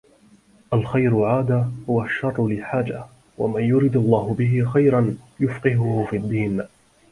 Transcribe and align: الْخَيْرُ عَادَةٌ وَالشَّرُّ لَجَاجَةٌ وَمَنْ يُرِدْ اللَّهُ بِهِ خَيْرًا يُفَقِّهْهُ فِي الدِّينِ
الْخَيْرُ 0.73 1.25
عَادَةٌ 1.25 1.65
وَالشَّرُّ 1.87 2.47
لَجَاجَةٌ 2.47 3.05
وَمَنْ 3.37 3.63
يُرِدْ 3.63 3.95
اللَّهُ 3.95 4.33
بِهِ 4.33 4.71
خَيْرًا 4.73 5.17
يُفَقِّهْهُ 5.39 6.05
فِي 6.09 6.17
الدِّينِ 6.17 6.61